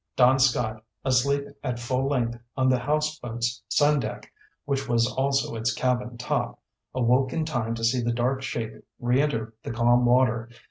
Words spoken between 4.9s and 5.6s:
also